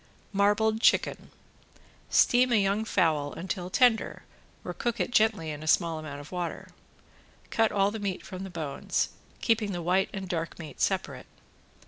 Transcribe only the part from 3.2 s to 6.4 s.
until tender or cook it gently in a small amount of